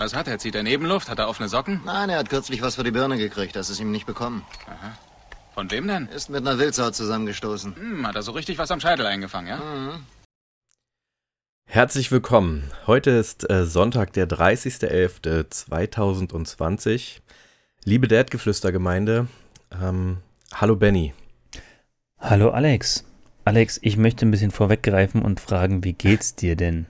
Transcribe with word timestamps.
Was 0.00 0.14
hat 0.14 0.28
er? 0.28 0.38
Zieht 0.38 0.54
er 0.54 0.62
Nebenluft? 0.62 1.10
Hat 1.10 1.18
er 1.18 1.28
offene 1.28 1.50
Socken? 1.50 1.82
Nein, 1.84 2.08
er 2.08 2.16
hat 2.16 2.30
kürzlich 2.30 2.62
was 2.62 2.76
für 2.76 2.84
die 2.84 2.90
Birne 2.90 3.18
gekriegt. 3.18 3.54
Das 3.54 3.68
ist 3.68 3.80
ihm 3.80 3.90
nicht 3.90 4.06
bekommen. 4.06 4.46
Von 5.52 5.70
wem 5.70 5.86
denn? 5.86 6.06
Ist 6.06 6.30
mit 6.30 6.40
einer 6.40 6.58
Wildsau 6.58 6.90
zusammengestoßen. 6.90 7.76
Hm, 7.76 8.06
hat 8.06 8.14
er 8.14 8.22
so 8.22 8.32
richtig 8.32 8.56
was 8.56 8.70
am 8.70 8.80
Scheitel 8.80 9.04
eingefangen, 9.04 9.48
ja? 9.48 9.58
Mhm. 9.58 10.06
Herzlich 11.66 12.10
willkommen. 12.10 12.72
Heute 12.86 13.10
ist 13.10 13.50
äh, 13.50 13.66
Sonntag, 13.66 14.14
der 14.14 14.26
30.11.2020. 14.26 17.18
Liebe 17.84 18.08
Dad-Geflüster-Gemeinde, 18.08 19.28
ähm, 19.82 20.16
hallo 20.54 20.76
Benny. 20.76 21.12
Hallo 22.18 22.52
Alex. 22.52 23.04
Alex, 23.44 23.78
ich 23.82 23.98
möchte 23.98 24.24
ein 24.24 24.30
bisschen 24.30 24.50
vorweggreifen 24.50 25.20
und 25.20 25.40
fragen, 25.40 25.84
wie 25.84 25.92
geht's 25.92 26.36
dir 26.36 26.56
denn? 26.56 26.86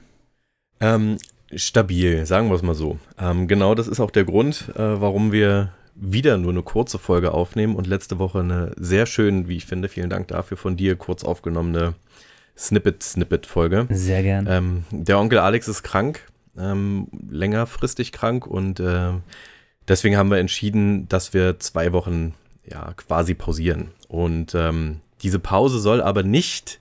Ähm, 0.79 1.19
stabil, 1.55 2.27
sagen 2.27 2.49
wir 2.49 2.55
es 2.55 2.63
mal 2.63 2.75
so. 2.75 2.99
Ähm, 3.19 3.49
genau 3.49 3.75
das 3.75 3.89
ist 3.89 4.01
auch 4.01 4.11
der 4.11 4.25
Grund, 4.25 4.71
äh, 4.75 5.01
warum 5.01 5.33
wir 5.33 5.73
wieder 5.95 6.39
nur 6.39 6.53
eine 6.53 6.63
kurze 6.63 6.99
Folge 6.99 7.33
aufnehmen 7.33 7.77
und 7.77 7.87
letzte 7.87 8.19
Woche 8.19 8.41
eine 8.41 8.73
sehr 8.77 9.07
schön, 9.07 9.49
wie 9.49 9.57
ich 9.57 9.67
finde, 9.67 9.89
vielen 9.89 10.11
Dank 10.11 10.29
dafür 10.29 10.57
von 10.57 10.77
dir, 10.77 10.97
kurz 10.97 11.25
aufgenommene 11.25 11.95
Snippet-Snippet-Folge. 12.57 13.87
Sehr 13.91 14.23
gern. 14.23 14.47
Ähm, 14.49 14.85
der 14.91 15.19
Onkel 15.19 15.39
Alex 15.39 15.69
ist 15.69 15.83
krank, 15.83 16.21
ähm, 16.59 17.09
längerfristig 17.29 18.13
krank 18.13 18.47
und 18.47 18.81
äh, 18.81 19.13
deswegen 19.89 20.17
haben 20.17 20.31
wir 20.31 20.39
entschieden, 20.39 21.09
dass 21.09 21.35
wir 21.35 21.59
zwei 21.59 21.93
Wochen 21.93 22.35
ja 22.65 22.93
quasi 22.97 23.35
pausieren. 23.35 23.91
Und 24.09 24.55
ähm, 24.55 25.01
diese 25.23 25.39
Pause 25.39 25.79
soll 25.81 26.03
aber 26.03 26.23
nicht 26.23 26.81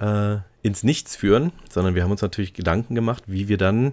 äh, 0.00 0.36
ins 0.62 0.82
Nichts 0.82 1.16
führen, 1.16 1.52
sondern 1.70 1.94
wir 1.94 2.02
haben 2.02 2.10
uns 2.10 2.22
natürlich 2.22 2.54
Gedanken 2.54 2.94
gemacht, 2.94 3.24
wie 3.26 3.48
wir 3.48 3.58
dann 3.58 3.92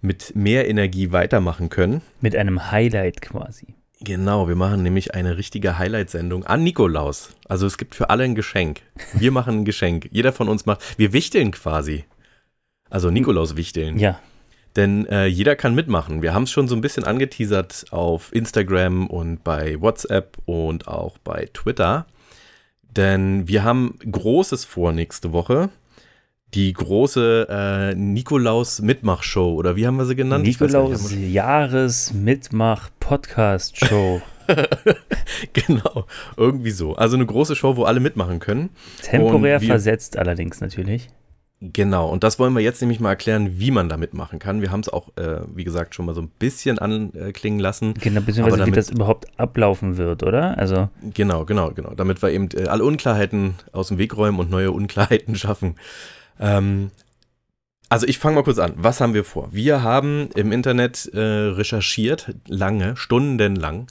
mit 0.00 0.34
mehr 0.34 0.68
Energie 0.68 1.12
weitermachen 1.12 1.68
können. 1.68 2.02
Mit 2.20 2.34
einem 2.36 2.70
Highlight 2.70 3.22
quasi. 3.22 3.74
Genau, 4.00 4.48
wir 4.48 4.56
machen 4.56 4.82
nämlich 4.82 5.14
eine 5.14 5.36
richtige 5.36 5.78
Highlight-Sendung 5.78 6.44
an 6.44 6.64
Nikolaus. 6.64 7.36
Also 7.48 7.66
es 7.66 7.78
gibt 7.78 7.94
für 7.94 8.10
alle 8.10 8.24
ein 8.24 8.34
Geschenk. 8.34 8.80
Wir 9.12 9.30
machen 9.32 9.60
ein 9.60 9.64
Geschenk. 9.64 10.08
Jeder 10.10 10.32
von 10.32 10.48
uns 10.48 10.66
macht, 10.66 10.98
wir 10.98 11.12
wichteln 11.12 11.52
quasi. 11.52 12.04
Also 12.90 13.10
Nikolaus 13.10 13.56
wichteln. 13.56 13.98
Ja, 13.98 14.18
Denn 14.74 15.06
äh, 15.06 15.26
jeder 15.26 15.54
kann 15.54 15.74
mitmachen. 15.74 16.20
Wir 16.20 16.34
haben 16.34 16.42
es 16.42 16.50
schon 16.50 16.66
so 16.66 16.74
ein 16.74 16.80
bisschen 16.80 17.04
angeteasert 17.04 17.86
auf 17.90 18.34
Instagram 18.34 19.06
und 19.06 19.44
bei 19.44 19.80
WhatsApp 19.80 20.36
und 20.46 20.88
auch 20.88 21.18
bei 21.18 21.48
Twitter. 21.52 22.06
Denn 22.82 23.46
wir 23.46 23.62
haben 23.62 23.98
Großes 24.10 24.64
vor 24.64 24.92
nächste 24.92 25.32
Woche. 25.32 25.70
Die 26.54 26.72
große 26.72 27.46
äh, 27.48 27.94
Nikolaus-Mitmachshow, 27.94 29.54
oder 29.54 29.74
wie 29.76 29.86
haben 29.86 29.96
wir 29.96 30.04
sie 30.04 30.16
genannt? 30.16 30.46
Ich 30.46 30.60
weiß 30.60 30.72
gar 30.72 30.82
nicht, 30.82 30.90
Nikolaus 30.92 31.12
haben 31.12 31.20
wir- 31.22 31.28
Jahres-Mitmach-Podcast-Show. 31.30 34.20
genau, 35.54 36.04
irgendwie 36.36 36.72
so. 36.72 36.94
Also 36.96 37.16
eine 37.16 37.24
große 37.26 37.56
Show, 37.56 37.76
wo 37.76 37.84
alle 37.84 38.00
mitmachen 38.00 38.38
können. 38.38 38.68
Temporär 39.02 39.60
versetzt 39.60 40.18
allerdings 40.18 40.60
natürlich. 40.60 41.08
Genau, 41.64 42.08
und 42.10 42.24
das 42.24 42.40
wollen 42.40 42.54
wir 42.54 42.60
jetzt 42.60 42.80
nämlich 42.80 42.98
mal 42.98 43.10
erklären, 43.10 43.60
wie 43.60 43.70
man 43.70 43.88
da 43.88 43.96
mitmachen 43.96 44.40
kann. 44.40 44.62
Wir 44.62 44.72
haben 44.72 44.80
es 44.80 44.88
auch, 44.88 45.10
äh, 45.16 45.42
wie 45.54 45.62
gesagt, 45.62 45.94
schon 45.94 46.06
mal 46.06 46.14
so 46.14 46.20
ein 46.20 46.26
bisschen 46.28 46.80
anklingen 46.80 47.60
lassen. 47.60 47.94
Genau, 47.94 48.20
beziehungsweise 48.20 48.56
Aber 48.56 48.66
wie 48.66 48.70
damit- 48.72 48.76
das 48.76 48.90
überhaupt 48.90 49.26
ablaufen 49.38 49.96
wird, 49.96 50.24
oder? 50.24 50.58
Also, 50.58 50.88
Genau, 51.14 51.44
genau, 51.44 51.70
genau. 51.70 51.94
Damit 51.94 52.20
wir 52.20 52.30
eben 52.30 52.48
äh, 52.56 52.66
alle 52.66 52.82
Unklarheiten 52.84 53.54
aus 53.70 53.86
dem 53.88 53.98
Weg 53.98 54.16
räumen 54.16 54.40
und 54.40 54.50
neue 54.50 54.72
Unklarheiten 54.72 55.36
schaffen. 55.42 55.76
Ähm, 56.42 56.90
also 57.88 58.06
ich 58.06 58.18
fange 58.18 58.36
mal 58.36 58.42
kurz 58.42 58.58
an. 58.58 58.74
Was 58.76 59.00
haben 59.00 59.14
wir 59.14 59.24
vor? 59.24 59.48
Wir 59.52 59.82
haben 59.82 60.28
im 60.34 60.52
Internet 60.52 61.10
äh, 61.14 61.18
recherchiert, 61.20 62.34
lange, 62.46 62.96
stundenlang, 62.96 63.86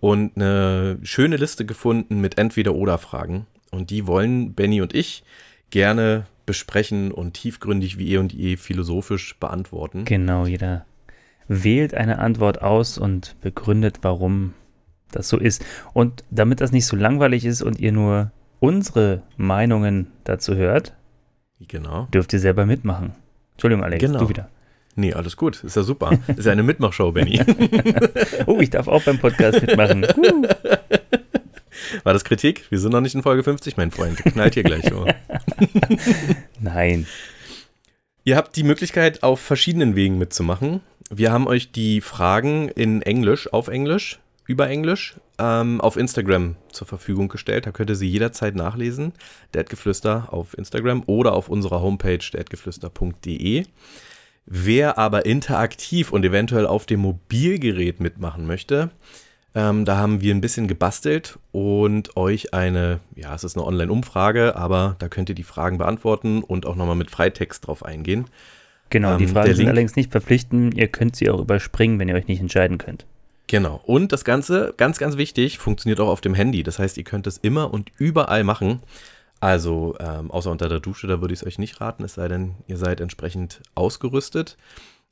und 0.00 0.36
eine 0.36 0.98
schöne 1.02 1.36
Liste 1.36 1.64
gefunden 1.64 2.20
mit 2.20 2.36
Entweder-Oder-Fragen. 2.36 3.46
Und 3.70 3.88
die 3.88 4.06
wollen 4.06 4.52
Benny 4.52 4.82
und 4.82 4.94
ich 4.94 5.24
gerne 5.70 6.26
besprechen 6.44 7.10
und 7.10 7.32
tiefgründig 7.32 7.96
wie 7.96 8.12
eh 8.12 8.18
und 8.18 8.32
je 8.32 8.56
philosophisch 8.56 9.38
beantworten. 9.38 10.04
genau, 10.04 10.46
jeder 10.46 10.84
wählt 11.48 11.94
eine 11.94 12.18
Antwort 12.18 12.60
aus 12.60 12.98
und 12.98 13.36
begründet, 13.40 14.00
warum 14.02 14.52
das 15.10 15.28
so 15.28 15.38
ist. 15.38 15.64
Und 15.94 16.24
damit 16.30 16.60
das 16.60 16.72
nicht 16.72 16.86
so 16.86 16.96
langweilig 16.96 17.44
ist 17.44 17.62
und 17.62 17.80
ihr 17.80 17.92
nur 17.92 18.30
unsere 18.60 19.22
Meinungen 19.36 20.08
dazu 20.24 20.54
hört, 20.54 20.94
Genau. 21.68 22.08
dürft 22.12 22.32
ihr 22.32 22.38
selber 22.40 22.66
mitmachen. 22.66 23.14
Entschuldigung, 23.52 23.84
Alex, 23.84 24.00
Genau. 24.04 24.20
du 24.20 24.28
wieder. 24.28 24.48
Nee, 24.96 25.12
alles 25.12 25.36
gut. 25.36 25.62
Ist 25.64 25.74
ja 25.76 25.82
super. 25.82 26.18
Ist 26.36 26.44
ja 26.44 26.52
eine 26.52 26.62
Mitmachshow, 26.62 27.10
Benny. 27.12 27.40
Oh, 28.46 28.60
ich 28.60 28.70
darf 28.70 28.86
auch 28.88 29.02
beim 29.02 29.18
Podcast 29.18 29.60
mitmachen. 29.60 30.04
Uh. 30.16 30.46
War 32.04 32.12
das 32.12 32.24
Kritik? 32.24 32.64
Wir 32.70 32.78
sind 32.78 32.92
noch 32.92 33.00
nicht 33.00 33.14
in 33.14 33.22
Folge 33.22 33.42
50, 33.42 33.76
mein 33.76 33.90
Freund. 33.90 34.18
Knallt 34.18 34.54
hier 34.54 34.62
gleich 34.62 34.84
so. 34.88 35.06
Nein. 36.60 37.06
Ihr 38.24 38.36
habt 38.36 38.56
die 38.56 38.62
Möglichkeit, 38.62 39.22
auf 39.22 39.40
verschiedenen 39.40 39.96
Wegen 39.96 40.18
mitzumachen. 40.18 40.80
Wir 41.10 41.32
haben 41.32 41.46
euch 41.46 41.72
die 41.72 42.00
Fragen 42.00 42.68
in 42.68 43.02
Englisch, 43.02 43.52
auf 43.52 43.68
Englisch, 43.68 44.18
über 44.46 44.68
Englisch, 44.68 45.16
ähm, 45.38 45.80
auf 45.80 45.96
Instagram 45.96 46.56
zur 46.70 46.86
Verfügung 46.86 47.28
gestellt. 47.28 47.66
Da 47.66 47.72
könnt 47.72 47.90
ihr 47.90 47.96
sie 47.96 48.08
jederzeit 48.08 48.54
nachlesen. 48.54 49.12
Dadgeflüster 49.52 50.28
auf 50.32 50.56
Instagram 50.58 51.02
oder 51.06 51.32
auf 51.32 51.48
unserer 51.48 51.80
Homepage 51.80 52.18
dadgeflüster.de. 52.32 53.64
Wer 54.46 54.98
aber 54.98 55.24
interaktiv 55.24 56.12
und 56.12 56.24
eventuell 56.24 56.66
auf 56.66 56.84
dem 56.84 57.00
Mobilgerät 57.00 58.00
mitmachen 58.00 58.46
möchte, 58.46 58.90
ähm, 59.54 59.84
da 59.86 59.96
haben 59.96 60.20
wir 60.20 60.34
ein 60.34 60.40
bisschen 60.42 60.68
gebastelt 60.68 61.38
und 61.52 62.16
euch 62.16 62.52
eine, 62.52 63.00
ja, 63.14 63.34
es 63.34 63.44
ist 63.44 63.56
eine 63.56 63.64
Online-Umfrage, 63.66 64.56
aber 64.56 64.96
da 64.98 65.08
könnt 65.08 65.28
ihr 65.30 65.34
die 65.34 65.44
Fragen 65.44 65.78
beantworten 65.78 66.42
und 66.42 66.66
auch 66.66 66.74
nochmal 66.76 66.96
mit 66.96 67.10
Freitext 67.10 67.66
drauf 67.66 67.84
eingehen. 67.84 68.26
Genau, 68.90 69.16
die 69.16 69.24
Ähm, 69.24 69.30
Fragen 69.30 69.46
der 69.46 69.54
sind 69.54 69.62
Link- 69.64 69.70
allerdings 69.70 69.96
nicht 69.96 70.10
verpflichtend. 70.12 70.74
Ihr 70.74 70.88
könnt 70.88 71.16
sie 71.16 71.30
auch 71.30 71.40
überspringen, 71.40 71.98
wenn 71.98 72.08
ihr 72.08 72.14
euch 72.16 72.26
nicht 72.26 72.40
entscheiden 72.40 72.76
könnt. 72.78 73.06
Genau. 73.46 73.80
Und 73.84 74.12
das 74.12 74.24
Ganze, 74.24 74.72
ganz, 74.76 74.98
ganz 74.98 75.16
wichtig, 75.16 75.58
funktioniert 75.58 76.00
auch 76.00 76.08
auf 76.08 76.20
dem 76.20 76.34
Handy. 76.34 76.62
Das 76.62 76.78
heißt, 76.78 76.96
ihr 76.96 77.04
könnt 77.04 77.26
es 77.26 77.38
immer 77.38 77.72
und 77.72 77.90
überall 77.98 78.44
machen. 78.44 78.80
Also, 79.40 79.94
ähm, 80.00 80.30
außer 80.30 80.50
unter 80.50 80.68
der 80.68 80.80
Dusche, 80.80 81.06
da 81.06 81.20
würde 81.20 81.34
ich 81.34 81.40
es 81.40 81.46
euch 81.46 81.58
nicht 81.58 81.80
raten, 81.80 82.04
es 82.04 82.14
sei 82.14 82.28
denn, 82.28 82.54
ihr 82.66 82.78
seid 82.78 83.00
entsprechend 83.00 83.60
ausgerüstet. 83.74 84.56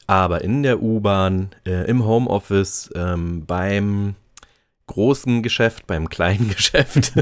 Aber 0.07 0.43
in 0.43 0.63
der 0.63 0.83
U-Bahn, 0.83 1.51
äh, 1.67 1.87
im 1.87 2.05
Homeoffice, 2.07 2.91
ähm, 2.95 3.45
beim 3.45 4.15
großen 4.87 5.43
Geschäft, 5.43 5.87
beim 5.87 6.09
kleinen 6.09 6.49
Geschäft. 6.57 7.13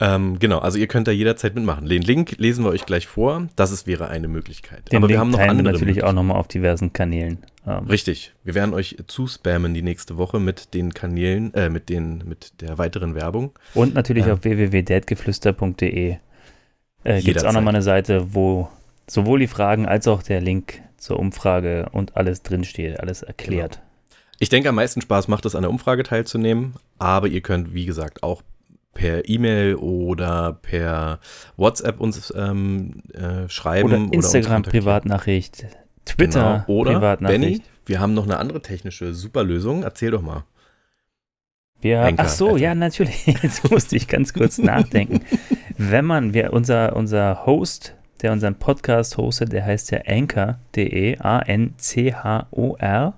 Ähm, 0.00 0.38
genau, 0.38 0.58
also 0.58 0.78
ihr 0.78 0.86
könnt 0.86 1.08
da 1.08 1.12
jederzeit 1.12 1.54
mitmachen. 1.54 1.88
Den 1.88 2.02
Link 2.02 2.36
lesen 2.38 2.64
wir 2.64 2.70
euch 2.70 2.86
gleich 2.86 3.06
vor. 3.06 3.48
Das 3.56 3.70
ist, 3.72 3.86
wäre 3.86 4.08
eine 4.08 4.28
Möglichkeit. 4.28 4.90
Den 4.92 4.98
Aber 4.98 5.06
Link 5.06 5.16
wir 5.16 5.20
haben 5.20 5.30
noch 5.30 5.38
andere 5.40 5.72
natürlich 5.72 6.04
auch 6.04 6.12
nochmal 6.12 6.36
auf 6.36 6.48
diversen 6.48 6.92
Kanälen. 6.92 7.38
Ähm, 7.66 7.86
Richtig. 7.86 8.32
Wir 8.44 8.54
werden 8.54 8.74
euch 8.74 8.96
zuspammen 9.06 9.74
die 9.74 9.82
nächste 9.82 10.16
Woche 10.16 10.38
mit 10.40 10.72
den 10.74 10.94
Kanälen, 10.94 11.52
äh, 11.54 11.68
mit 11.68 11.88
den, 11.88 12.22
mit 12.26 12.60
der 12.60 12.78
weiteren 12.78 13.14
Werbung. 13.14 13.52
und 13.74 13.94
natürlich 13.94 14.26
Ja. 14.26 14.34
auf 14.34 14.44
www.dadgeflüster.de 14.44 16.16
äh, 17.04 17.22
gibt 17.22 17.36
es 17.36 17.44
auch 17.44 17.52
nochmal 17.52 17.74
eine 17.74 17.82
Seite, 17.82 18.34
wo 18.34 18.68
sowohl 19.08 19.40
die 19.40 19.46
Fragen 19.46 19.86
als 19.86 20.06
auch 20.08 20.22
der 20.22 20.40
Link 20.40 20.80
zur 20.96 21.18
Umfrage 21.18 21.88
und 21.92 22.16
alles 22.16 22.42
drinsteht, 22.42 23.00
alles 23.00 23.22
erklärt. 23.22 23.80
Ich 24.40 24.48
denke, 24.48 24.68
am 24.68 24.74
meisten 24.76 25.00
Spaß 25.00 25.28
macht 25.28 25.46
es, 25.46 25.54
an 25.54 25.62
der 25.62 25.70
Umfrage 25.70 26.02
teilzunehmen, 26.04 26.74
aber 26.98 27.26
ihr 27.28 27.40
könnt, 27.40 27.74
wie 27.74 27.86
gesagt, 27.86 28.22
auch 28.22 28.42
per 28.98 29.28
E-Mail 29.28 29.76
oder 29.76 30.58
per 30.60 31.20
WhatsApp 31.56 32.00
uns 32.00 32.34
ähm, 32.36 33.00
äh, 33.14 33.48
schreiben. 33.48 33.84
Oder 33.86 33.98
uns 33.98 34.10
Instagram 34.12 34.62
kontaktieren. 34.62 34.84
Privatnachricht, 34.84 35.66
Twitter 36.04 36.64
Genau. 36.66 36.80
Oder, 36.80 36.90
Benny, 36.90 36.98
Privatnachricht. 36.98 37.62
wir 37.86 38.00
haben 38.00 38.14
noch 38.14 38.24
eine 38.24 38.38
andere 38.38 38.60
technische 38.60 39.14
Superlösung. 39.14 39.84
Erzähl 39.84 40.10
doch 40.10 40.22
mal. 40.22 40.44
Wir, 41.80 42.02
Anchor 42.02 42.24
ach 42.24 42.28
so, 42.28 42.48
FM. 42.50 42.58
ja, 42.58 42.74
natürlich. 42.74 43.24
Jetzt 43.42 43.70
musste 43.70 43.94
ich 43.94 44.08
ganz 44.08 44.34
kurz 44.34 44.58
nachdenken. 44.72 45.20
Wenn 45.76 46.04
man, 46.04 46.34
wir, 46.34 46.52
unser, 46.52 46.96
unser 46.96 47.46
Host, 47.46 47.94
der 48.20 48.32
unseren 48.32 48.56
Podcast 48.56 49.16
hostet, 49.16 49.52
der 49.52 49.64
heißt 49.64 49.92
ja 49.92 50.00
anchor.de, 50.08 51.18
A-N-C-H-O-R, 51.20 53.14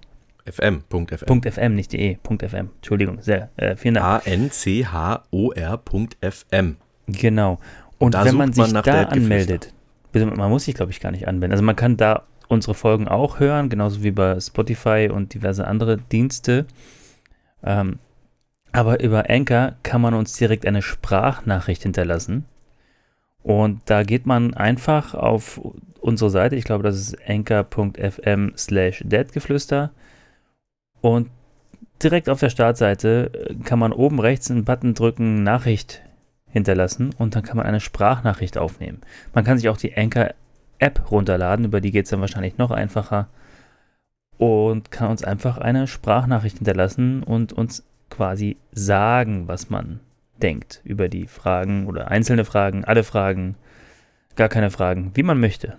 FM, 0.50 0.82
Punkt 0.88 1.10
FM. 1.12 1.26
Punkt 1.26 1.46
.fm, 1.46 1.74
nicht 1.74 1.92
de, 1.92 2.16
Punkt 2.22 2.42
.fm. 2.42 2.70
Entschuldigung, 2.76 3.20
sehr, 3.20 3.50
äh, 3.56 3.76
vielen 3.76 3.94
Dank. 3.94 4.26
A-N-C-H-O-R.fm. 4.26 5.26
Genau. 7.06 7.58
Und 7.98 8.14
da 8.14 8.24
wenn 8.24 8.36
man 8.36 8.48
man 8.48 8.52
sich 8.52 8.72
nach 8.72 8.82
da 8.82 9.04
anmeldet, 9.04 9.72
man 10.12 10.50
muss 10.50 10.64
sich, 10.64 10.74
glaube 10.74 10.90
ich, 10.90 11.00
gar 11.00 11.12
nicht 11.12 11.28
anmelden. 11.28 11.52
Also 11.52 11.62
man 11.62 11.76
kann 11.76 11.96
da 11.96 12.24
unsere 12.48 12.74
Folgen 12.74 13.06
auch 13.08 13.38
hören, 13.38 13.68
genauso 13.68 14.02
wie 14.02 14.10
bei 14.10 14.40
Spotify 14.40 15.08
und 15.12 15.34
diverse 15.34 15.66
andere 15.66 15.98
Dienste. 15.98 16.66
Ähm, 17.62 17.98
aber 18.72 19.02
über 19.02 19.28
Anchor 19.28 19.74
kann 19.82 20.00
man 20.00 20.14
uns 20.14 20.32
direkt 20.34 20.66
eine 20.66 20.82
Sprachnachricht 20.82 21.82
hinterlassen. 21.82 22.46
Und 23.42 23.82
da 23.86 24.02
geht 24.02 24.26
man 24.26 24.54
einfach 24.54 25.14
auf 25.14 25.60
unsere 26.00 26.30
Seite, 26.30 26.56
ich 26.56 26.64
glaube, 26.64 26.82
das 26.82 26.96
ist 26.96 27.16
anchor.fm 27.28 28.52
slash 28.56 29.02
deadgeflüster. 29.04 29.92
Und 31.00 31.28
direkt 32.02 32.28
auf 32.28 32.40
der 32.40 32.50
Startseite 32.50 33.30
äh, 33.32 33.54
kann 33.64 33.78
man 33.78 33.92
oben 33.92 34.20
rechts 34.20 34.50
einen 34.50 34.64
Button 34.64 34.94
drücken, 34.94 35.42
Nachricht 35.42 36.02
hinterlassen 36.50 37.14
und 37.16 37.36
dann 37.36 37.42
kann 37.42 37.56
man 37.56 37.66
eine 37.66 37.80
Sprachnachricht 37.80 38.58
aufnehmen. 38.58 39.00
Man 39.34 39.44
kann 39.44 39.58
sich 39.58 39.68
auch 39.68 39.76
die 39.76 39.96
Anchor-App 39.96 41.10
runterladen, 41.10 41.66
über 41.66 41.80
die 41.80 41.92
geht 41.92 42.06
es 42.06 42.10
dann 42.10 42.20
wahrscheinlich 42.20 42.58
noch 42.58 42.70
einfacher 42.70 43.28
und 44.36 44.90
kann 44.90 45.10
uns 45.10 45.22
einfach 45.22 45.58
eine 45.58 45.86
Sprachnachricht 45.86 46.58
hinterlassen 46.58 47.22
und 47.22 47.52
uns 47.52 47.84
quasi 48.08 48.56
sagen, 48.72 49.46
was 49.46 49.70
man 49.70 50.00
denkt 50.42 50.80
über 50.84 51.08
die 51.08 51.26
Fragen 51.26 51.86
oder 51.86 52.10
einzelne 52.10 52.44
Fragen, 52.44 52.84
alle 52.84 53.04
Fragen, 53.04 53.56
gar 54.34 54.48
keine 54.48 54.70
Fragen, 54.70 55.12
wie 55.14 55.22
man 55.22 55.38
möchte. 55.38 55.76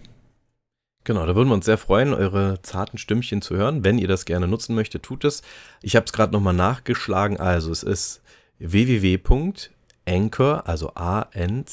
Genau, 1.04 1.26
da 1.26 1.36
würden 1.36 1.50
wir 1.50 1.56
uns 1.56 1.66
sehr 1.66 1.80
freuen, 1.80 2.14
eure 2.14 2.62
zarten 2.62 3.00
Stimmchen 3.00 3.42
zu 3.42 3.56
hören. 3.56 3.84
Wenn 3.84 3.98
ihr 3.98 4.08
das 4.08 4.26
gerne 4.26 4.48
nutzen 4.48 4.76
möchtet, 4.76 5.02
tut 5.04 5.26
es. 5.26 5.42
Ich 5.82 5.96
habe 5.96 6.06
es 6.06 6.14
gerade 6.14 6.32
nochmal 6.32 6.54
nachgeschlagen. 6.54 7.40
Also 7.40 7.72
es 7.72 7.82
ist 7.82 8.22
www.anchor, 8.60 10.68
also 10.68 10.92
A-N-C-H-O-R.fm 10.94 11.72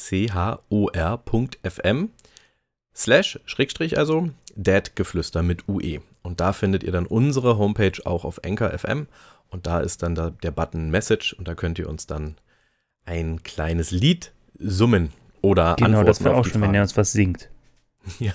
slash, 2.95 3.39
Schrägstrich 3.45 3.99
also, 3.99 4.31
Dadgeflüster 4.55 5.43
mit 5.43 5.69
UE. 5.69 5.99
Und 6.23 6.39
da 6.39 6.51
findet 6.51 6.81
ihr 6.83 6.91
dann 6.91 7.05
unsere 7.05 7.59
Homepage 7.59 8.01
auch 8.05 8.25
auf 8.25 8.43
Anchor 8.43 8.75
FM. 8.77 9.05
Und 9.49 9.67
da 9.67 9.79
ist 9.79 10.03
dann 10.03 10.15
da 10.15 10.31
der 10.31 10.51
Button 10.51 10.89
Message 10.89 11.33
und 11.33 11.47
da 11.47 11.55
könnt 11.55 11.79
ihr 11.79 11.89
uns 11.89 12.07
dann 12.07 12.35
ein 13.05 13.43
kleines 13.43 13.91
Lied 13.91 14.31
summen 14.57 15.11
oder 15.41 15.75
Genau, 15.75 15.99
Antworten 15.99 16.07
das 16.07 16.23
wäre 16.23 16.35
auch 16.35 16.43
die 16.43 16.51
schön, 16.51 16.61
wenn 16.61 16.75
er 16.75 16.81
uns 16.81 16.97
was 16.97 17.11
singt. 17.11 17.49
Ja. 18.19 18.33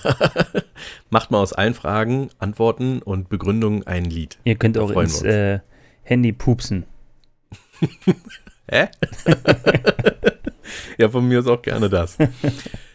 Macht 1.09 1.31
mal 1.31 1.39
aus 1.39 1.53
allen 1.53 1.73
Fragen, 1.73 2.29
Antworten 2.39 3.01
und 3.01 3.29
Begründungen 3.29 3.85
ein 3.85 4.05
Lied. 4.05 4.37
Ihr 4.43 4.55
könnt 4.55 4.77
Da 4.77 4.81
auch 4.81 4.91
ins 4.91 5.21
äh, 5.21 5.59
Handy 6.03 6.31
pupsen. 6.31 6.85
Hä? 8.69 8.87
ja, 10.97 11.09
von 11.09 11.27
mir 11.27 11.39
ist 11.39 11.47
auch 11.47 11.61
gerne 11.61 11.89
das. 11.89 12.17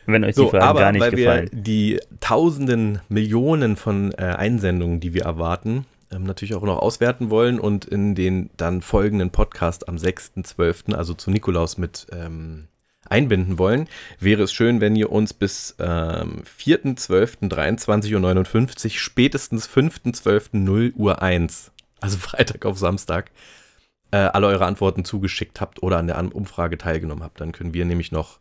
Wenn 0.07 0.25
euch 0.25 0.35
die 0.35 0.41
So, 0.41 0.49
Fragen 0.49 0.65
aber 0.65 0.81
gar 0.81 0.93
nicht 0.93 1.01
weil 1.01 1.11
gefallen. 1.11 1.49
wir 1.53 1.63
die 1.63 2.01
tausenden, 2.21 3.01
Millionen 3.09 3.77
von 3.77 4.13
äh, 4.13 4.23
Einsendungen, 4.23 5.01
die 5.01 5.15
wir 5.15 5.23
erwarten, 5.23 5.87
ähm, 6.11 6.25
natürlich 6.25 6.55
auch 6.55 6.63
noch 6.63 6.79
auswerten 6.79 7.31
wollen 7.31 7.61
und 7.61 7.85
in 7.85 8.15
den 8.15 8.51
dann 8.57 8.81
folgenden 8.81 9.31
Podcast 9.31 9.89
am 9.89 9.97
6.12., 9.97 10.95
also 10.95 11.15
zu 11.15 11.31
Nikolaus 11.31 11.79
mit 11.79 12.07
ähm, 12.13 12.67
einbinden 13.11 13.59
wollen, 13.59 13.87
wäre 14.19 14.45
es 14.45 14.53
schön, 14.53 14.81
wenn 14.81 14.97
ihr 14.97 15.13
uns 15.13 15.35
bis 15.35 15.77
ähm, 15.79 16.43
4.12.23.59 16.59 18.85
Uhr, 18.85 18.91
spätestens 18.93 19.69
5.12.0 19.69 20.95
Uhr 20.95 21.21
1, 21.21 21.73
also 22.01 22.17
Freitag 22.19 22.65
auf 22.65 22.79
Samstag, 22.79 23.31
äh, 24.13 24.17
alle 24.17 24.47
eure 24.47 24.67
Antworten 24.67 25.05
zugeschickt 25.05 25.61
habt 25.61 25.83
oder 25.83 25.99
an 25.99 26.07
der 26.07 26.35
Umfrage 26.35 26.79
teilgenommen 26.79 27.23
habt. 27.23 27.39
Dann 27.41 27.53
können 27.53 27.75
wir 27.75 27.85
nämlich 27.85 28.13
noch 28.13 28.39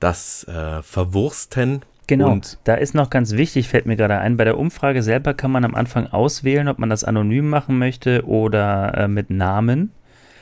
das 0.00 0.44
äh, 0.44 0.82
verwursten. 0.82 1.82
Genau, 2.06 2.30
Und 2.30 2.58
da 2.64 2.74
ist 2.74 2.94
noch 2.94 3.10
ganz 3.10 3.32
wichtig, 3.32 3.68
fällt 3.68 3.86
mir 3.86 3.96
gerade 3.96 4.18
ein, 4.18 4.36
bei 4.36 4.44
der 4.44 4.58
Umfrage 4.58 5.02
selber 5.02 5.34
kann 5.34 5.50
man 5.50 5.64
am 5.64 5.74
Anfang 5.74 6.06
auswählen, 6.06 6.68
ob 6.68 6.78
man 6.78 6.88
das 6.88 7.02
anonym 7.02 7.48
machen 7.48 7.78
möchte 7.78 8.24
oder 8.26 8.94
äh, 8.96 9.08
mit 9.08 9.30
Namen. 9.30 9.90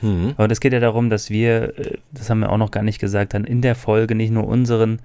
Hm, 0.01 0.33
Aber 0.37 0.47
das 0.47 0.59
geht 0.59 0.73
ja 0.73 0.79
darum, 0.79 1.09
dass 1.09 1.29
wir, 1.29 1.77
äh, 1.77 1.97
das 2.11 2.29
haben 2.29 2.39
wir 2.39 2.51
auch 2.51 2.57
noch 2.57 2.71
gar 2.71 2.83
nicht 2.83 2.99
gesagt, 2.99 3.33
dann 3.33 3.45
in 3.45 3.61
der 3.61 3.75
Folge 3.75 4.15
nicht 4.15 4.31
nur 4.31 4.47
unseren, 4.47 4.99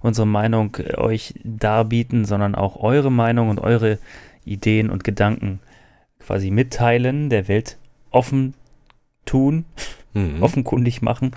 unsere 0.00 0.26
Meinung 0.26 0.76
äh, 0.78 0.96
euch 0.96 1.34
darbieten, 1.44 2.24
sondern 2.24 2.54
auch 2.54 2.76
eure 2.82 3.10
Meinung 3.10 3.48
und 3.48 3.60
eure 3.60 3.98
Ideen 4.44 4.90
und 4.90 5.04
Gedanken 5.04 5.60
quasi 6.18 6.50
mitteilen, 6.50 7.30
der 7.30 7.48
Welt 7.48 7.78
offen 8.10 8.54
tun, 9.24 9.64
hm. 10.12 10.42
offenkundig 10.42 11.02
machen. 11.02 11.32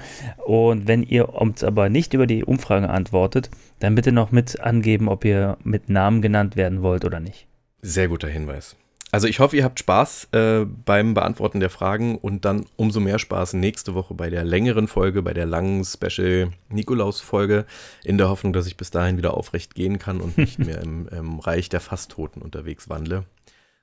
Und 0.45 0.87
wenn 0.87 1.03
ihr 1.03 1.33
uns 1.33 1.63
aber 1.63 1.89
nicht 1.89 2.13
über 2.13 2.27
die 2.27 2.43
Umfrage 2.43 2.89
antwortet, 2.89 3.49
dann 3.79 3.95
bitte 3.95 4.11
noch 4.11 4.31
mit 4.31 4.59
angeben, 4.59 5.07
ob 5.09 5.25
ihr 5.25 5.57
mit 5.63 5.89
Namen 5.89 6.21
genannt 6.21 6.55
werden 6.55 6.81
wollt 6.81 7.05
oder 7.05 7.19
nicht. 7.19 7.47
Sehr 7.81 8.07
guter 8.07 8.27
Hinweis. 8.27 8.75
Also 9.11 9.27
ich 9.27 9.39
hoffe, 9.39 9.55
ihr 9.55 9.63
habt 9.63 9.79
Spaß 9.79 10.27
äh, 10.33 10.65
beim 10.65 11.13
Beantworten 11.13 11.61
der 11.61 11.69
Fragen 11.69 12.17
und 12.17 12.43
dann 12.43 12.65
umso 12.75 12.99
mehr 12.99 13.19
Spaß 13.19 13.53
nächste 13.53 13.93
Woche 13.93 14.13
bei 14.13 14.29
der 14.29 14.43
längeren 14.43 14.89
Folge, 14.89 15.21
bei 15.21 15.33
der 15.33 15.45
langen 15.45 15.85
Special 15.85 16.51
Nikolaus-Folge, 16.69 17.65
in 18.03 18.17
der 18.17 18.27
Hoffnung, 18.27 18.51
dass 18.51 18.67
ich 18.67 18.75
bis 18.75 18.91
dahin 18.91 19.17
wieder 19.17 19.33
aufrecht 19.33 19.75
gehen 19.75 19.97
kann 19.97 20.19
und 20.19 20.37
nicht 20.37 20.59
mehr 20.65 20.81
im, 20.81 21.07
im 21.07 21.39
Reich 21.39 21.69
der 21.69 21.79
Fasttoten 21.79 22.41
unterwegs 22.41 22.89
wandle. 22.89 23.23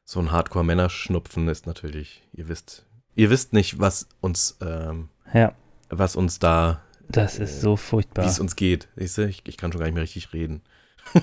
So 0.05 0.21
ein 0.21 0.31
Hardcore-Männerschnupfen 0.31 1.49
ist 1.49 1.67
natürlich, 1.67 2.23
ihr 2.35 2.49
wisst, 2.49 2.85
ihr 3.15 3.31
wisst 3.31 3.55
nicht, 3.55 3.81
was 3.81 4.07
uns, 4.21 4.59
ähm, 4.61 5.09
Ja, 5.33 5.55
was 5.89 6.17
uns 6.17 6.39
da, 6.39 6.83
das 7.09 7.39
ist 7.39 7.63
so 7.63 7.75
wie 7.75 7.81
furchtbar. 7.81 8.27
es 8.27 8.39
uns 8.41 8.57
geht. 8.57 8.89
Siehst 8.97 9.17
du, 9.17 9.27
ich, 9.27 9.43
ich 9.47 9.57
kann 9.57 9.73
schon 9.73 9.79
gar 9.79 9.87
nicht 9.87 9.95
mehr 9.95 10.03
richtig 10.03 10.35
reden. 10.35 10.61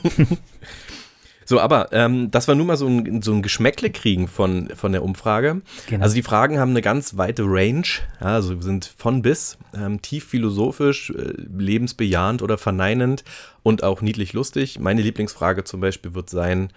so, 1.51 1.59
aber 1.59 1.89
ähm, 1.91 2.31
das 2.31 2.47
war 2.47 2.55
nun 2.55 2.67
mal 2.67 2.77
so 2.77 2.87
ein, 2.87 3.21
so 3.21 3.33
ein 3.33 3.41
Geschmäckle 3.41 3.89
kriegen 3.89 4.29
von, 4.29 4.69
von 4.73 4.93
der 4.93 5.03
Umfrage. 5.03 5.61
Genau. 5.87 6.01
Also 6.01 6.15
die 6.15 6.23
Fragen 6.23 6.57
haben 6.57 6.69
eine 6.69 6.81
ganz 6.81 7.17
weite 7.17 7.43
Range, 7.45 7.83
ja, 8.21 8.27
also 8.27 8.61
sind 8.61 8.85
von 8.95 9.21
bis, 9.21 9.57
ähm, 9.75 10.01
tief 10.01 10.23
philosophisch, 10.23 11.09
äh, 11.09 11.33
lebensbejahend 11.35 12.41
oder 12.41 12.57
verneinend 12.57 13.25
und 13.63 13.83
auch 13.83 14.01
niedlich 14.01 14.31
lustig. 14.31 14.79
Meine 14.79 15.01
Lieblingsfrage 15.01 15.65
zum 15.65 15.81
Beispiel 15.81 16.13
wird 16.13 16.29
sein, 16.29 16.69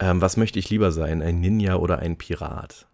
ähm, 0.00 0.20
was 0.20 0.36
möchte 0.36 0.58
ich 0.58 0.68
lieber 0.68 0.90
sein, 0.90 1.22
ein 1.22 1.38
Ninja 1.38 1.76
oder 1.76 2.00
ein 2.00 2.18
Pirat? 2.18 2.87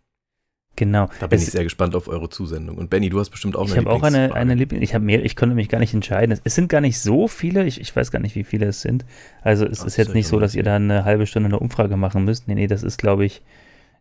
Genau. 0.76 1.08
Da 1.20 1.26
bin 1.26 1.38
Es- 1.38 1.46
ich 1.46 1.52
sehr 1.52 1.64
gespannt 1.64 1.94
auf 1.94 2.08
eure 2.08 2.28
Zusendung. 2.28 2.76
Und 2.78 2.90
Benny, 2.90 3.08
du 3.10 3.18
hast 3.20 3.30
bestimmt 3.30 3.56
auch 3.56 3.66
Ich 3.66 3.72
eine 3.72 3.80
habe 3.82 3.90
auch 3.90 4.02
eine, 4.02 4.08
Lieblingsfrage. 4.16 4.40
eine 4.40 4.54
Liebling. 4.54 4.82
Ich 4.82 4.94
habe 4.94 5.04
mehr, 5.04 5.24
ich 5.24 5.36
konnte 5.36 5.54
mich 5.54 5.68
gar 5.68 5.78
nicht 5.78 5.94
entscheiden. 5.94 6.32
Es, 6.32 6.40
es 6.44 6.54
sind 6.54 6.68
gar 6.68 6.80
nicht 6.80 6.98
so 7.00 7.28
viele, 7.28 7.64
ich, 7.66 7.80
ich 7.80 7.94
weiß 7.94 8.10
gar 8.10 8.20
nicht, 8.20 8.34
wie 8.34 8.44
viele 8.44 8.66
es 8.66 8.82
sind. 8.82 9.04
Also 9.42 9.66
es 9.66 9.80
Ach, 9.82 9.86
ist 9.86 9.96
jetzt 9.96 10.14
nicht 10.14 10.28
so, 10.28 10.38
dass 10.40 10.54
ihr 10.54 10.62
da 10.62 10.76
eine 10.76 11.04
halbe 11.04 11.26
Stunde 11.26 11.48
eine 11.48 11.58
Umfrage 11.58 11.96
machen 11.96 12.24
müsst. 12.24 12.48
Nee, 12.48 12.54
nee, 12.54 12.66
das 12.66 12.82
ist, 12.82 12.98
glaube 12.98 13.24
ich, 13.24 13.42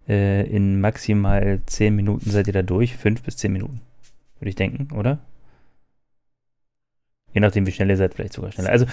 äh, 0.07 0.45
in 0.49 0.81
maximal 0.81 1.61
zehn 1.65 1.95
Minuten 1.95 2.29
seid 2.29 2.47
ihr 2.47 2.53
da 2.53 2.61
durch. 2.61 2.95
Fünf 2.95 3.21
bis 3.23 3.37
zehn 3.37 3.53
Minuten. 3.53 3.79
Würde 4.39 4.49
ich 4.49 4.55
denken, 4.55 4.93
oder? 4.95 5.19
Je 7.33 7.41
nachdem, 7.41 7.65
wie 7.65 7.71
schnell 7.71 7.89
ihr 7.89 7.97
seid, 7.97 8.13
vielleicht 8.13 8.33
sogar 8.33 8.51
schneller. 8.51 8.69
Also 8.69 8.85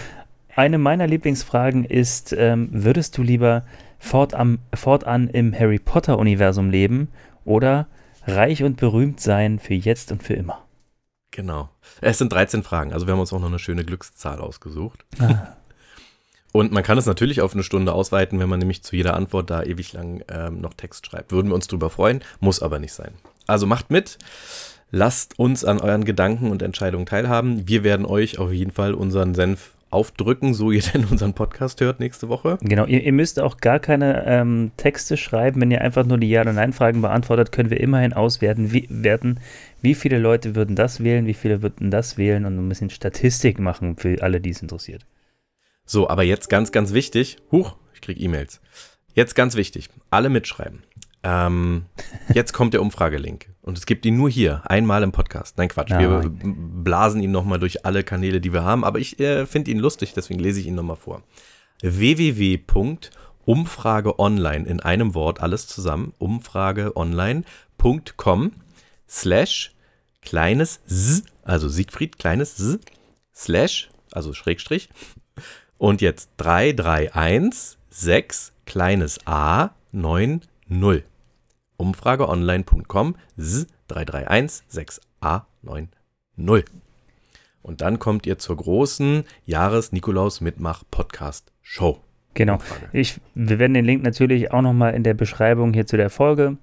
eine 0.56 0.78
meiner 0.78 1.06
Lieblingsfragen 1.06 1.84
ist, 1.84 2.34
ähm, 2.36 2.68
würdest 2.72 3.16
du 3.18 3.22
lieber 3.22 3.64
fortan, 3.98 4.58
fortan 4.74 5.28
im 5.28 5.52
Harry 5.58 5.78
Potter-Universum 5.78 6.70
leben 6.70 7.08
oder 7.44 7.87
reich 8.26 8.62
und 8.62 8.76
berühmt 8.76 9.20
sein 9.20 9.59
für 9.59 9.75
jetzt 9.75 10.12
und 10.12 10.23
für 10.23 10.35
immer? 10.35 10.66
Genau. 11.30 11.70
Es 12.00 12.18
sind 12.18 12.32
13 12.32 12.62
Fragen, 12.62 12.92
also 12.92 13.06
wir 13.06 13.12
haben 13.12 13.20
uns 13.20 13.32
auch 13.32 13.40
noch 13.40 13.49
eine 13.49 13.59
schöne 13.59 13.85
Glückszahl 13.85 14.40
ausgesucht. 14.40 15.04
Ah. 15.18 15.56
Und 16.52 16.73
man 16.73 16.82
kann 16.82 16.99
es 16.99 17.06
natürlich 17.06 17.40
auf 17.42 17.54
eine 17.54 17.62
Stunde 17.62 17.92
ausweiten, 17.92 18.40
wenn 18.40 18.49
man 18.49 18.59
nämlich 18.59 18.82
zu 18.82 18.97
jeder 18.97 19.14
Antwort 19.14 19.50
da 19.50 19.62
ewig 19.62 19.92
lang 19.92 20.25
ähm, 20.28 20.61
noch 20.61 20.75
Text 20.75 21.06
schreibt. 21.06 21.30
Würden 21.30 21.49
wir 21.49 21.54
uns 21.54 21.68
drüber 21.68 21.90
freuen, 21.90 22.23
muss 22.40 22.61
aber 22.61 22.80
nicht 22.80 22.92
sein. 22.92 23.12
Also 23.47 23.66
macht 23.66 23.90
mit, 23.90 24.18
lasst 24.90 25.38
uns 25.38 25.64
an 25.64 25.80
euren 25.80 26.04
Gedanken 26.04 26.50
und 26.50 26.62
Entscheidungen 26.62 27.06
teilhaben. 27.06 27.68
Wir 27.68 27.85
werden 27.85 28.04
euch 28.04 28.38
auf 28.38 28.52
jeden 28.52 28.73
Fall 28.73 28.94
unseren 28.94 29.35
Senf 29.35 29.76
aufdrücken, 29.90 30.54
so 30.54 30.70
ihr 30.70 30.82
denn 30.94 31.04
unseren 31.04 31.35
Podcast 31.35 31.80
hört 31.80 32.00
nächste 32.00 32.28
Woche. 32.28 32.59
Genau, 32.62 32.87
ihr, 32.87 33.02
ihr 33.02 33.12
müsst 33.12 33.40
auch 33.40 33.59
gar 33.59 33.78
keine 33.78 34.25
ähm, 34.26 34.73
Texte 34.76 35.16
schreiben. 35.16 35.61
Wenn 35.61 35.70
ihr 35.70 35.80
einfach 35.80 36.06
nur 36.06 36.18
die 36.18 36.28
Ja- 36.28 36.42
oder 36.42 36.52
Nein-Fragen 36.52 37.02
beantwortet, 37.02 37.52
können 37.52 37.70
wir 37.70 37.80
immerhin 37.80 38.12
auswerten, 38.12 38.73
wie, 38.73 38.87
werten, 38.88 39.40
wie 39.82 39.94
viele 39.94 40.18
Leute 40.18 40.54
würden 40.54 40.76
das 40.76 41.02
wählen, 41.02 41.26
wie 41.26 41.35
viele 41.35 41.62
würden 41.62 41.90
das 41.90 42.16
wählen 42.16 42.44
und 42.44 42.59
ein 42.59 42.68
bisschen 42.68 42.90
Statistik 42.90 43.59
machen 43.59 43.97
für 43.97 44.23
alle, 44.23 44.40
die 44.40 44.50
es 44.50 44.62
interessiert. 44.62 45.06
So, 45.85 46.09
aber 46.09 46.23
jetzt 46.23 46.49
ganz, 46.49 46.73
ganz 46.73 46.92
wichtig. 46.92 47.38
Huch, 47.50 47.76
ich 47.94 48.00
krieg 48.00 48.20
E-Mails. 48.20 48.61
Jetzt 49.14 49.35
ganz 49.35 49.56
wichtig. 49.56 49.88
Alle 50.11 50.28
mitschreiben. 50.28 50.85
Ähm, 51.23 51.87
jetzt 52.32 52.52
kommt 52.52 52.75
der 52.75 52.82
Umfragelink. 52.82 53.50
Und 53.62 53.76
es 53.76 53.85
gibt 53.87 54.07
ihn 54.07 54.17
nur 54.17 54.31
hier, 54.31 54.62
einmal 54.64 55.02
im 55.02 55.11
Podcast. 55.12 55.59
Nein, 55.59 55.69
Quatsch. 55.69 55.90
Wir 55.90 56.09
Nein. 56.09 56.83
blasen 56.83 57.23
ihn 57.23 57.31
nochmal 57.31 57.59
durch 57.59 57.85
alle 57.85 58.02
Kanäle, 58.05 58.40
die 58.40 58.55
wir 58.55 58.64
haben. 58.64 58.85
Aber 58.85 58.99
ich 58.99 59.21
äh, 59.21 59.45
finde 59.47 59.71
ihn 59.71 59.79
lustig, 59.79 60.14
deswegen 60.14 60.40
lese 60.40 60.61
ich 60.61 60.67
ihn 60.67 60.75
nochmal 60.75 60.97
vor. 60.97 61.23
www.umfrageonline 61.83 64.67
in 64.67 64.81
einem 64.81 65.14
Wort, 65.14 65.40
alles 65.40 65.67
zusammen, 65.67 66.14
umfrageonline.com 66.19 68.52
slash 69.09 69.73
kleines 70.23 70.81
s, 70.87 71.25
also 71.43 71.69
Siegfried, 71.69 72.19
kleines 72.19 72.59
s, 72.59 72.79
slash, 73.35 73.90
also 74.12 74.33
Schrägstrich, 74.33 74.88
und 75.76 76.00
jetzt 76.00 76.31
3316 76.38 78.55
kleines 78.64 79.19
a 79.26 79.75
90. 79.93 81.05
Umfrageonline.com 81.80 83.16
s 83.37 83.66
3316 83.88 85.02
a 85.20 85.46
90. 85.62 85.90
Und 87.62 87.80
dann 87.80 87.99
kommt 87.99 88.26
ihr 88.26 88.38
zur 88.38 88.56
großen 88.56 89.25
Jahres-Nikolaus-Mitmach-Podcast-Show. 89.46 91.99
Genau. 92.34 92.58
Ich, 92.92 93.20
wir 93.34 93.58
werden 93.58 93.75
den 93.75 93.84
Link 93.84 94.02
natürlich 94.02 94.52
auch 94.52 94.62
nochmal 94.62 94.94
in 94.94 95.02
der 95.02 95.14
Beschreibung 95.14 95.72
hier 95.72 95.87
zu 95.87 95.96
der 95.96 96.10
Folge 96.10 96.56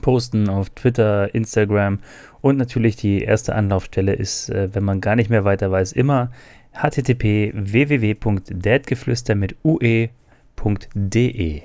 posten 0.00 0.48
auf 0.48 0.70
Twitter, 0.70 1.34
Instagram 1.34 1.98
und 2.40 2.56
natürlich 2.56 2.96
die 2.96 3.22
erste 3.22 3.54
Anlaufstelle 3.54 4.14
ist, 4.14 4.48
äh, 4.48 4.74
wenn 4.74 4.84
man 4.84 5.00
gar 5.00 5.16
nicht 5.16 5.30
mehr 5.30 5.44
weiter 5.44 5.70
weiß, 5.70 5.92
immer 5.92 6.30
http 6.72 7.52
www.dadgeflüster 7.54 9.34
mit 9.34 9.56
ue.de. 9.64 11.62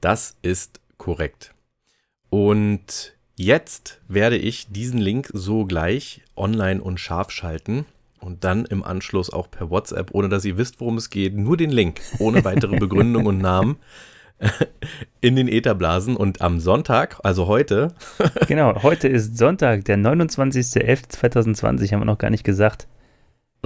Das 0.00 0.36
ist 0.42 0.80
korrekt. 0.96 1.55
Und 2.30 3.14
jetzt 3.36 4.00
werde 4.08 4.36
ich 4.36 4.68
diesen 4.70 4.98
Link 4.98 5.30
sogleich 5.32 6.22
online 6.36 6.82
und 6.82 6.98
scharf 7.00 7.30
schalten 7.30 7.84
und 8.20 8.44
dann 8.44 8.64
im 8.64 8.82
Anschluss 8.82 9.30
auch 9.32 9.50
per 9.50 9.70
WhatsApp, 9.70 10.10
ohne 10.12 10.28
dass 10.28 10.44
ihr 10.44 10.56
wisst, 10.58 10.80
worum 10.80 10.96
es 10.96 11.10
geht, 11.10 11.34
nur 11.36 11.56
den 11.56 11.70
Link, 11.70 12.00
ohne 12.18 12.44
weitere 12.44 12.76
Begründung 12.80 13.26
und 13.26 13.38
Namen, 13.38 13.76
in 15.20 15.36
den 15.36 15.48
Äther 15.48 15.74
blasen. 15.74 16.16
Und 16.16 16.40
am 16.42 16.60
Sonntag, 16.60 17.18
also 17.22 17.46
heute, 17.46 17.94
Genau, 18.48 18.82
heute 18.82 19.08
ist 19.08 19.38
Sonntag, 19.38 19.84
der 19.84 19.96
29.11.2020, 19.96 21.92
haben 21.92 22.00
wir 22.00 22.04
noch 22.06 22.18
gar 22.18 22.30
nicht 22.30 22.44
gesagt. 22.44 22.86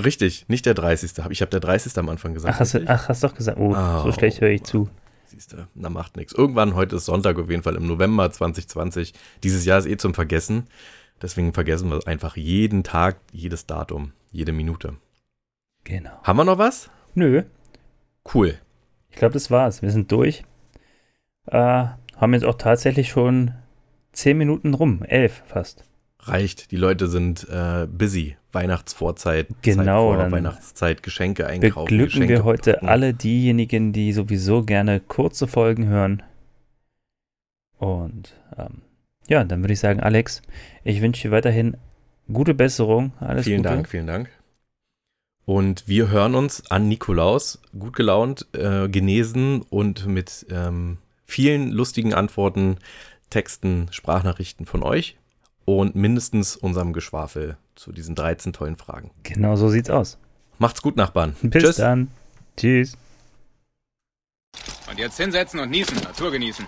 richtig, 0.02 0.46
nicht 0.48 0.66
der 0.66 0.74
30. 0.74 1.12
Ich 1.30 1.40
habe 1.42 1.50
der 1.50 1.60
30. 1.60 1.96
am 1.98 2.08
Anfang 2.08 2.34
gesagt. 2.34 2.54
Ach, 2.56 2.60
hast, 2.60 2.74
du, 2.74 2.84
ach, 2.86 3.08
hast 3.08 3.24
doch 3.24 3.34
gesagt. 3.34 3.58
Oh, 3.58 3.74
Ah, 3.74 4.02
so 4.04 4.12
schlecht 4.12 4.40
höre 4.40 4.50
ich 4.50 4.62
zu. 4.64 4.88
Siehst 5.30 5.52
du, 5.52 5.68
na 5.74 5.90
macht 5.90 6.16
nichts. 6.16 6.32
Irgendwann, 6.32 6.74
heute 6.74 6.96
ist 6.96 7.04
Sonntag 7.04 7.38
auf 7.38 7.48
jeden 7.48 7.62
Fall 7.62 7.76
im 7.76 7.86
November 7.86 8.28
2020. 8.32 9.14
Dieses 9.44 9.64
Jahr 9.64 9.78
ist 9.78 9.86
eh 9.86 9.96
zum 9.96 10.12
Vergessen. 10.12 10.66
Deswegen 11.22 11.52
vergessen 11.54 11.88
wir 11.88 12.04
einfach 12.08 12.36
jeden 12.36 12.82
Tag, 12.82 13.20
jedes 13.30 13.64
Datum, 13.64 14.12
jede 14.32 14.50
Minute. 14.50 14.96
Genau. 15.84 16.10
Haben 16.24 16.36
wir 16.38 16.44
noch 16.44 16.58
was? 16.58 16.90
Nö, 17.14 17.44
Cool. 18.34 18.58
ich 19.08 19.16
glaube, 19.16 19.34
das 19.34 19.52
war's. 19.52 19.82
Wir 19.82 19.90
sind 19.92 20.10
durch. 20.10 20.42
Äh, 21.46 21.84
haben 22.16 22.34
jetzt 22.34 22.44
auch 22.44 22.56
tatsächlich 22.56 23.08
schon 23.08 23.54
10 24.12 24.36
Minuten 24.36 24.74
rum, 24.74 25.04
11 25.04 25.44
fast. 25.46 25.84
Reicht. 26.18 26.72
Die 26.72 26.76
Leute 26.76 27.06
sind 27.06 27.48
äh, 27.48 27.86
busy. 27.86 28.36
Weihnachtsvorzeit, 28.52 29.48
Genau, 29.62 30.12
Zeit 30.12 30.20
vor 30.20 30.32
Weihnachtszeit, 30.32 31.02
Geschenke 31.02 31.46
einkaufen. 31.46 31.86
Beglücken 31.86 32.20
Geschenke 32.20 32.34
wir 32.34 32.44
heute 32.44 32.72
packen. 32.74 32.88
alle 32.88 33.14
diejenigen, 33.14 33.92
die 33.92 34.12
sowieso 34.12 34.62
gerne 34.62 35.00
kurze 35.00 35.46
Folgen 35.46 35.86
hören. 35.86 36.22
Und 37.78 38.34
ähm, 38.58 38.82
ja, 39.28 39.44
dann 39.44 39.60
würde 39.62 39.72
ich 39.72 39.80
sagen, 39.80 40.00
Alex, 40.00 40.42
ich 40.84 41.00
wünsche 41.00 41.28
dir 41.28 41.32
weiterhin 41.32 41.76
gute 42.32 42.54
Besserung. 42.54 43.12
Alles 43.20 43.44
Vielen 43.44 43.62
Gute. 43.62 43.74
Dank, 43.74 43.88
vielen 43.88 44.06
Dank. 44.06 44.30
Und 45.44 45.88
wir 45.88 46.10
hören 46.10 46.34
uns 46.34 46.70
an 46.70 46.88
Nikolaus, 46.88 47.60
gut 47.76 47.96
gelaunt, 47.96 48.46
äh, 48.52 48.88
genesen 48.88 49.62
und 49.62 50.06
mit 50.06 50.46
ähm, 50.50 50.98
vielen 51.24 51.70
lustigen 51.70 52.14
Antworten, 52.14 52.76
Texten, 53.30 53.88
Sprachnachrichten 53.90 54.66
von 54.66 54.82
euch 54.82 55.16
und 55.78 55.94
mindestens 55.94 56.56
unserem 56.56 56.92
Geschwafel 56.92 57.56
zu 57.74 57.92
diesen 57.92 58.14
13 58.14 58.52
tollen 58.52 58.76
Fragen. 58.76 59.10
Genau 59.22 59.56
so 59.56 59.68
sieht's 59.68 59.90
aus. 59.90 60.18
Macht's 60.58 60.82
gut, 60.82 60.96
Nachbarn. 60.96 61.36
Bis 61.42 61.62
Tschüss. 61.62 61.76
dann. 61.76 62.10
Tschüss. 62.56 62.96
Und 64.90 64.98
jetzt 64.98 65.16
hinsetzen 65.16 65.60
und 65.60 65.70
niesen, 65.70 65.96
Natur 65.98 66.30
genießen. 66.30 66.66